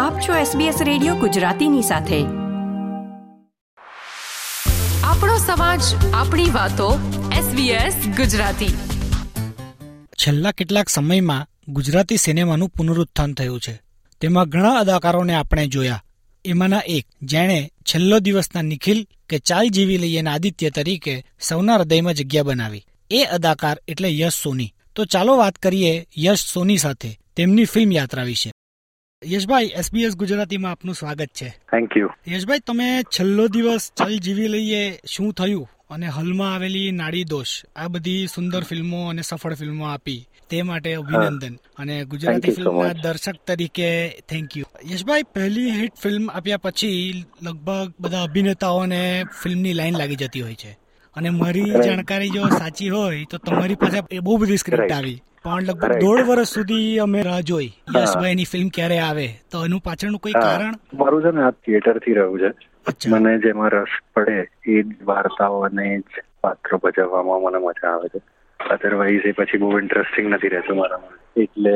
[0.00, 2.22] આપ છો SBS radio ગુજરાતીની સાથે.
[5.04, 5.80] આપણો સમાજ
[6.14, 6.98] આપણી વાતો
[7.32, 8.74] SBS ગુજરાતી.
[10.12, 13.80] છેલ્લા કેટલાક સમયમાં ગુજરાતી સિનેમાનું પુનરુત્થાન થયું છે.
[14.20, 16.02] તેમાં ઘણા અદાકારોને આપણે જોયા.
[16.44, 22.42] એમાંના એક જેણે છેલ્લો દિવસના નિખિલ કે ચાલ જીવી લઈએ આદિત્ય તરીકે સૌના હૃદયમાં જગ્યા
[22.42, 22.84] બનાવી.
[23.10, 24.74] એ અદાકાર એટલે યશ સોની.
[24.96, 27.18] તો ચાલો વાત કરીએ યશ સોની સાથે.
[27.36, 28.52] તેમની ફિલ્મ યાત્રા વિશે.
[29.26, 31.48] યશભાઈ એસબીએસ ગુજરાતીમાં આપનું સ્વાગત છે.
[31.48, 35.68] થેન્ક યુ યશભાઈ તમે છેલ્લો દિવસ ચલ જીવી લઈએ શું થયું?
[35.90, 40.94] અને હાલમાં આવેલી નાડી દોષ આ બધી સુંદર ફિલ્મો અને સફળ ફિલ્મો આપી તે માટે
[40.94, 41.54] અભિનંદન.
[41.78, 48.22] અને ગુજરાતી ફિલ્મના દર્શક તરીકે થેન્ક યુ યશભાઈ પહેલી હિટ ફિલ્મ આપ્યા પછી લગભગ બધા
[48.22, 50.78] અભિનેતાઓને ફિલ્મની લાઈન લાગી જતી હોય છે.
[51.16, 55.22] અને મારી જાણકારી જો સાચી હોય તો તમારી પાસે બહુ બધી સ્ક્રિપ્ટ આવી.
[55.44, 57.70] પણ લગભગ દોઢ વર્ષ સુધી અમે રાહ જોઈ.
[57.96, 59.28] યશભાઈની ફિલ્મ ક્યારે આવે?
[59.50, 60.74] તો એનું પાછળનું કોઈ કારણ?
[60.94, 62.50] મારું છે ને આ થિયેટરથી રહ્યું છે.
[63.08, 68.08] મને જેમાં રસ પડે એ જ વાર્તાઓ અને એ જ પાત્રો ભજવવામાં મને મજા આવે
[68.08, 68.22] છે.
[68.60, 71.00] અધરવાઇઝ એ પછી બહુ ઇન્ટરેસ્ટિંગ નથી રહેતું મારા
[71.36, 71.74] એટલે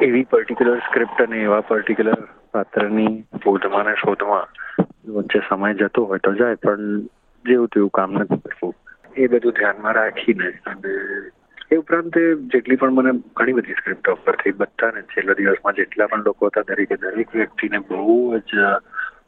[0.00, 3.12] એવી પર્ટિક્યુલર સ્ક્રિપ્ટ અને એવા પર્ટિક્યુલર પાત્રની
[3.44, 4.46] શોધમાં ને શોધમાં
[5.08, 7.00] વચ્ચે સમય જતો હોય તો જાય પણ
[7.44, 8.74] જેવું તેવું કામ નથી કરવું.
[9.16, 10.95] એ બધું ધ્યાનમાં રાખીને અને
[11.86, 12.16] ઉપરાંત
[12.52, 16.60] જેટલી પણ મને ઘણી બધી સ્ક્રિપ્ટ ઓફર થઈ, બધાને છેલ્લા દિવસમાં જેટલા પણ લોકો હતા,
[16.68, 18.52] દરેકે દરેક વ્યક્તિને બહુ જ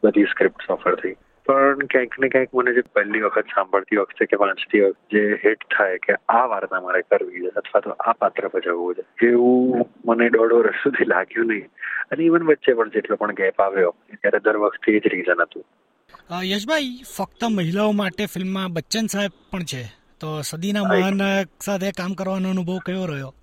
[0.05, 1.15] બધી સ્ક્રિપ્ટ ઓફર થઈ.
[1.47, 5.63] પણ ક્યાંક ને ક્યાંક મને જે પહેલી વખત સાંભળતી વખતે કે વાંચતી વખતે જે હિટ
[5.77, 10.29] થાય કે આ વાર્તા મારે કરવી છે અથવા તો આ પાત્ર ભજવવું છે, એવું મને
[10.31, 11.69] દોઢ વર્ષ સુધી લાગ્યું નહીં.
[12.11, 15.65] અને ઇવન વચ્ચે પણ જેટલો પણ ગેપ આવ્યો ત્યારે દર વખતે જ રીઝન હતું.
[16.45, 19.98] યશભાઈ, ફક્ત મહિલાઓ માટે ફિલ્મમાં બચ્ચન સાહેબ પણ છે.
[20.21, 21.21] તો સદીના મહાન
[21.61, 23.35] સાથે કામ કરવાનો અનુભવ કયો રહ્યો?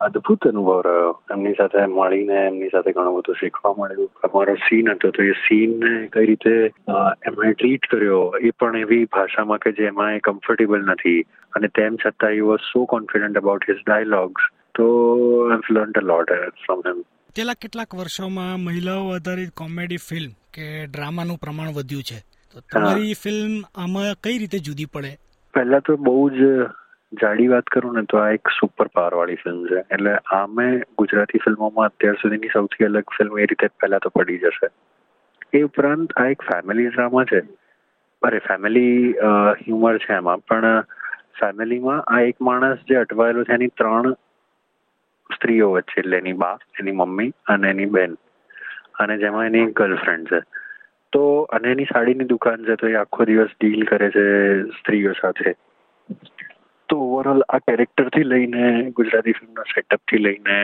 [0.00, 1.12] અદ્ભુત અનુભવ રહ્યો.
[1.30, 4.10] એમની સાથે મળીને એમની સાથે ઘણું બધું શીખવા મળ્યું.
[4.24, 6.54] અમારો સીન હતો તો એ સીનને કઈ રીતે
[7.26, 11.20] એમણે ટ્રીટ કર્યો એ પણ એવી ભાષામાં કે જેમાં એ કમ્ફર્ટેબલ નથી.
[11.54, 14.84] અને તેમ છતાં you was so confident about his dialogues તો
[15.50, 16.32] I learn a lot
[16.66, 17.02] from him
[17.38, 22.18] છેલ્લા કેટલાક વર્ષોમાં મહિલાઓ આધારિત કોમેડી ફિલ્મ કે ડ્રામાનું પ્રમાણ વધ્યું છે.
[22.54, 25.12] તો તમારી ફિલ્મ આમાં કઈ રીતે જુદી પડે?
[25.54, 26.66] પહેલા તો બહુ જ
[27.20, 29.80] જાડી વાત કરું ને તો આ એક સુપર પાવર વાળી ફિલ્મ છે.
[29.90, 34.68] એટલે આમે ગુજરાતી ફિલ્મોમાં અત્યાર સુધીની સૌથી અલગ ફિલ્મ એ રીતે પહેલા તો પડી જશે.
[35.52, 37.40] એ ઉપરાંત આ એક ફેમિલી ડ્રામા છે.
[38.22, 39.14] અરે ફેમિલી
[39.60, 40.38] હ્યુમર છે એમાં.
[40.38, 40.80] પણ
[41.40, 44.12] ફેમિલીમાં આ એક માણસ જે અટવાયેલો છે એની ત્રણ
[45.34, 48.14] સ્ત્રીઓ વચ્ચે, એટલે એની બા, એની મમ્મી અને એની બેન.
[48.98, 50.40] અને જેમાં એની ગર્લફ્રેન્ડ છે.
[51.12, 54.26] તો અને એની સાડીની દુકાન છે તો એ આખો દિવસ ડીલ કરે છે
[54.68, 55.52] સ્ત્રીઓ સાથે.
[56.88, 60.58] તો ઓવરઓલ આ કેરેક્ટરથી લઈને, ગુજરાતી ફિલ્મના સેટઅપથી લઈને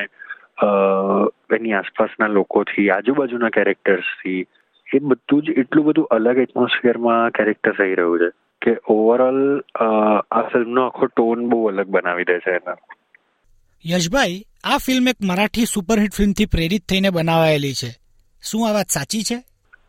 [1.54, 4.46] એની આસપાસના લોકોથી, આજુબાજુના કેરેક્ટર્સથી
[4.94, 8.30] એ બધું જ એટલું બધું અલગ એટમોસ્ફિયરમાં કેરેક્ટર થઈ રહ્યું છે
[8.62, 12.76] કે ઓવરઓલ આ ફિલ્મનો આખો ટોન બહુ અલગ બનાવી દે છે એના.
[13.86, 17.90] યશભાઈ, આ ફિલ્મ એક મરાઠી સુપરહિટ ફિલ્મથી પ્રેરિત થઈને બનાવાયેલી છે.
[18.42, 19.38] શું આ વાત સાચી છે?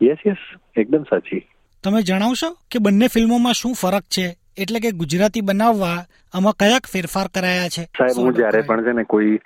[0.02, 0.42] યસ યસ
[0.76, 1.40] એકદમ સાચી.
[1.84, 4.26] તમે જણાવશો કે બંને ફિલ્મોમાં શું ફરક છે?
[4.58, 5.98] એટલે કે ગુજરાતી બનાવવા
[6.34, 7.84] આમાં કયા ફેરફાર કરાયા છે?
[7.98, 9.38] સાહેબ હું જ્યારે પણ છે ને કોઈ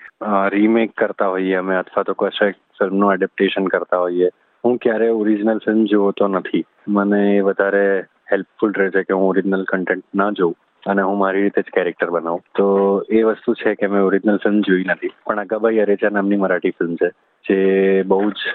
[0.55, 4.29] રીમેક કરતા હોઈએ અમે અથવા તો કશાક ફિલ્મનું એડેપ્ટેશન કરતા હોઈએ
[4.65, 6.65] હું ક્યારે ઓરિજિનલ ફિલ્મ જોતો નથી.
[6.89, 7.85] મને એ વધારે
[8.33, 10.55] હેલ્પફુલ રહે છે કે હું ઓરિજિનલ કન્ટેન્ટ ના જોઉં
[10.87, 12.43] અને હું મારી રીતે જ કેરેક્ટર બનાવું.
[12.57, 12.67] તો
[13.11, 15.09] એ વસ્તુ છે કે મેં ઓરિજિનલ ફિલ્મ જોઈ નથી.
[15.27, 17.11] પણ અગાબાઈ અરેચા નામની મરાઠી ફિલ્મ છે.
[17.45, 17.59] જે
[18.03, 18.55] બહુ જ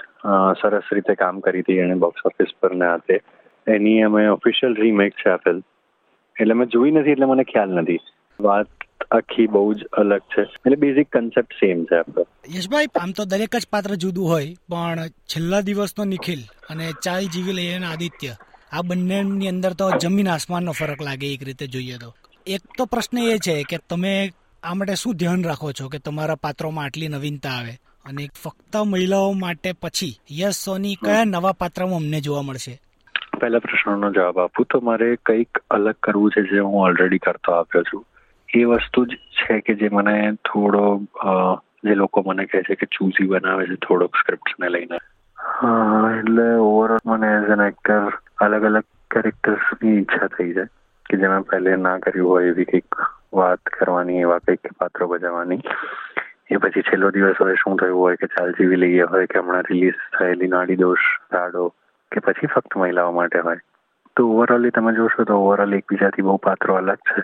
[0.60, 3.20] સરસ રીતે કામ કરી હતી એણે બોક્સ ઓફિસ પર ને આ
[3.66, 5.62] એની અમે ઓફિશિયલ રીમેક છે આપેલ
[6.36, 8.00] એટલે મેં જોઈ નથી, એટલે મને ખ્યાલ નથી.
[8.40, 8.68] વાત
[9.10, 10.42] આખી બહુ જ અલગ છે.
[10.42, 12.24] એટલે બેઝિક કન્સેપ્ટ સેમ છે આપણો.
[12.56, 17.52] યશભાઈ, આમ તો દરેક જ પાત્ર જુદું હોય, પણ છેલ્લા દિવસનો નિખિલ અને ચાલ જીવી
[17.52, 18.32] લઈને આદિત્ય,
[18.72, 22.14] આ બંનેની અંદર તો જમીન આસમાનનો ફરક લાગે એક રીતે જોઈએ તો.
[22.46, 24.14] એક તો પ્રશ્ન એ છે કે તમે
[24.62, 27.74] આ માટે શું ધ્યાન રાખો છો કે તમારા પાત્રોમાં આટલી નવીનતા આવે?
[28.04, 32.80] અને ફક્ત મહિલાઓ માટે પછી યસ સોની કયા નવા પાત્રમાં અમને જોવા મળશે?
[33.40, 34.66] પહેલા પ્રશ્નનો જવાબ આપું.
[34.70, 38.06] તો મારે કંઈક અલગ કરવું છે જે હું ઓલરેડી કરતો આવ્યો છું.
[38.54, 41.02] એ વસ્તુ જ છે કે જે મને થોડો
[41.84, 44.98] જે લોકો મને કહે છે કે ચૂઝી બનાવે છે થોડોક સ્ક્રિપ્ટને લઈને.
[45.38, 50.64] હા એટલે ઓવરઓલ મને એઝ એન એક્ટર અલગ અલગ કેરેક્ટર્સની ઈચ્છા થઈ છે.
[51.10, 52.94] કે જે મેં પહેલે ના કર્યું હોય એવી કંઈક
[53.34, 55.60] વાત કરવાની એવા કંઈક પાત્રો ભજવવાની
[56.50, 59.62] એ પછી છેલ્લો દિવસ હોય શું થયું હોય કે ચાલ જીવી લઈએ હોય કે હમણાં
[59.62, 60.98] રિલીઝ થયેલી નાડી દોષ
[61.32, 61.68] રાડો
[62.12, 63.56] કે પછી ફક્ત મહિલાઓ માટે હોય.
[64.16, 67.22] તો ઓવરઓલી તમે જોશો તો ઓવરઓલ એકબીજાથી બહુ પાત્રો અલગ છે.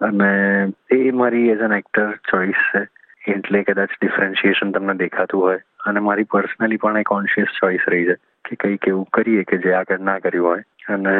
[0.00, 2.86] અને એ મારી એઝ એન એક્ટર ચોઇસ છે.
[3.30, 5.60] એટલે કદાચ ડિફરન્શિએશન તમને દેખાતું હોય.
[5.86, 8.14] અને મારી પર્સનલી પણ એ કોન્શિયસ ચોઇસ રહી છે
[8.48, 10.64] કે કંઈક એવું કરીએ કે જે આગળ ના કર્યું હોય.
[10.88, 11.16] અને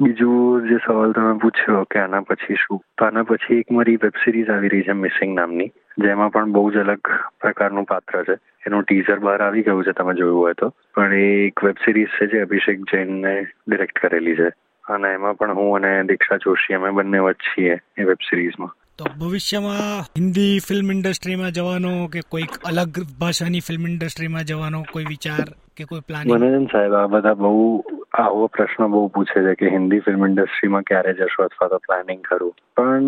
[0.00, 2.82] બીજું જે સવાલ તમે પૂછ્યો કે આના પછી શું?
[2.98, 5.72] તો આના પછી એક મારી વેબ સિરીઝ આવી રહી છે મિસિંગ નામની.
[6.02, 7.00] જેમાં પણ બહુ જ અલગ
[7.40, 8.38] પ્રકારનું પાત્ર છે.
[8.66, 10.68] એનું ટીઝર બહાર આવી ગયું છે તમે જોયું હોય તો.
[10.94, 14.48] પણ એ એક વેબ સિરીઝ છે જે અભિષેક જૈનને ડિરેક્ટ કરેલી છે.
[14.84, 20.00] અને એમાં પણ હું અને દીક્ષા જોશી અમે બંને વચ્ચે એ વેબ સિરીઝમાં તો ભવિષ્યમાં
[20.02, 22.88] હિન્દી ફિલ્મ ઇન્ડસ્ટ્રીમાં જવાનો કે કોઈક અલગ
[23.20, 25.44] ભાષાની ફિલ્મ ઇન્ડસ્ટ્રીમાં જવાનો કોઈ વિચાર
[25.76, 29.98] કે કોઈ પ્લાન મનોરંજન સાહેબ આ બધા બહુ આવો પ્રશ્ન બહુ પૂછે છે કે હિન્દી
[29.98, 32.54] ફિલ્મ ઇન્ડસ્ટ્રીમાં ક્યારે જશો અથવા તો પ્લાનિંગ કરું?
[32.76, 33.02] પણ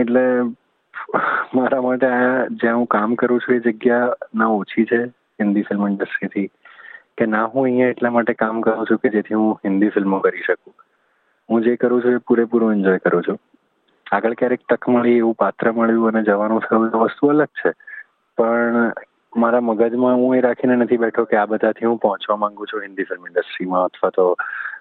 [0.00, 0.20] એટલે
[1.54, 2.06] મારા માટે
[2.50, 5.04] જ્યાં હું કામ કરું છું એ જગ્યા ના ઓછી છે
[5.40, 6.50] હિન્દી ફિલ્મ ઇન્ડસ્ટ્રીથી
[7.18, 10.42] કે ના હું અહીંયા એટલા માટે કામ કરું છું કે જેથી હું હિન્દી ફિલ્મો કરી
[10.46, 10.74] શકું.
[11.50, 13.38] હું જે કરું છું એ પૂરેપૂરું એન્જોય કરું છું.
[14.12, 17.72] આગળ ક્યારેક તક મળી એવું પાત્ર મળ્યું અને જવાનું થયું વસ્તુ અલગ છે.
[18.38, 18.92] પણ
[19.36, 23.02] મારા મગજમાં હું એ રાખીને નથી બેઠો કે આ બધાથી હું પહોંચવા માંગુ છું હિન્દી
[23.02, 24.36] ફિલ્મ ઇન્ડસ્ટ્રીમાં અથવા તો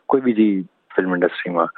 [0.06, 0.62] કોઈ બીજી
[0.96, 1.70] ફિલ્મ ઇન્ડસ્ટ્રીમાં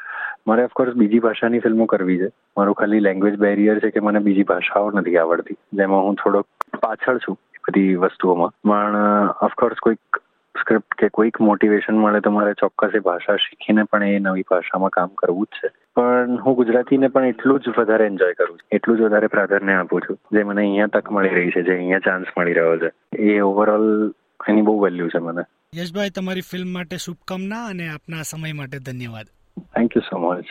[0.50, 2.30] મારે ઓફકોર્સ બીજી ભાષાની ફિલ્મો કરવી છે.
[2.57, 5.57] મારું ખાલી લેંગ્વેજ બેરિયર છે કે મને બીજી ભાષાઓ નથી આવડતી.
[5.74, 6.48] જેમાં હું થોડોક
[6.80, 7.38] પાછળ છું
[7.68, 8.50] બધી વસ્તુઓમાં.
[8.50, 8.96] પણ
[9.42, 10.22] ઓફકોર્સ કોઈક
[10.62, 14.90] સ્ક્રિપ્ટ કે કોઈક મોટિવેશન મળે તો મારે ચોક્કસ એ ભાષા શીખીને પણ એ નવી ભાષામાં
[14.90, 15.69] કામ કરવું જ છે.
[15.96, 18.68] પણ હું ગુજરાતીને પણ એટલું જ વધારે એન્જોય કરું છું.
[18.72, 22.00] એટલું જ વધારે પ્રાધાન્ય આપું છું જે મને અહીંયા તક મળી રહી છે, જે અહીંયા
[22.00, 23.18] ચાન્સ મળી રહ્યો છે.
[23.22, 24.13] એ ઓવરઓલ
[24.50, 25.42] એની બહુ વેલ્યુ છે મને.
[25.75, 29.25] યશભાઈ, તમારી ફિલ્મ માટે શુભકામના અને આપના સમય માટે ધન્યવાદ.
[29.59, 30.45] થેન્ક યુ સો મચ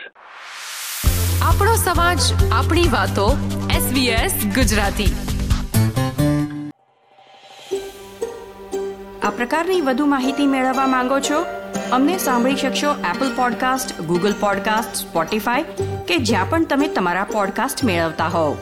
[1.43, 2.19] આપણો સમાજ,
[2.51, 3.37] આપણી વાતો
[3.87, 5.13] SBS ગુજરાતી.
[9.23, 11.45] આ પ્રકારની વધુ માહિતી મેળવવા માંગો છો?
[11.91, 15.63] અમને સાંભળી શકશો Apple podcast Google podcast Spotify
[16.07, 18.57] કે જ્યાં પણ તમે તમારા પોડકાસ્ટ મેળવતા હોવ.